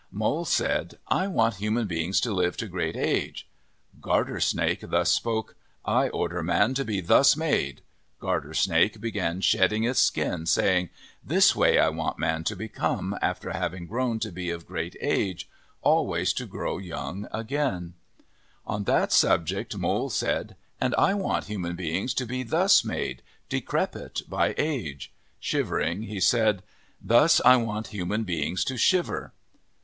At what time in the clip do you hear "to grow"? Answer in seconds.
16.33-16.79